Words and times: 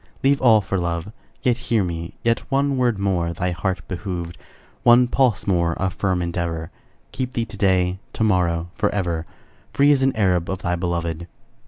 Leave 0.23 0.41
all 0.41 0.61
for 0.61 0.79
love; 0.79 1.11
Yet, 1.43 1.59
hear 1.69 1.83
me, 1.83 2.15
yet, 2.23 2.39
One 2.49 2.75
word 2.75 2.97
more 2.97 3.33
thy 3.33 3.51
heart 3.51 3.87
behoved, 3.87 4.35
One 4.81 5.07
pulse 5.07 5.45
more 5.45 5.73
of 5.75 5.93
firm 5.93 6.23
endeavor, 6.23 6.71
Keep 7.11 7.33
thee 7.33 7.45
to 7.45 7.55
day, 7.57 7.99
To 8.13 8.23
morrow, 8.23 8.71
forever, 8.73 9.27
Free 9.73 9.91
as 9.91 10.01
an 10.01 10.15
Arab 10.15 10.49
Of 10.49 10.63
thy 10.63 10.75
beloved. 10.75 11.27